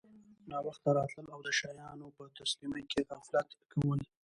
ناوخته 0.51 0.89
راتلل 0.97 1.27
او 1.35 1.39
د 1.45 1.49
شیانو 1.59 2.07
په 2.17 2.23
تسلیمۍ 2.37 2.83
کي 2.91 2.99
غفلت 3.09 3.47
کول 3.71 3.99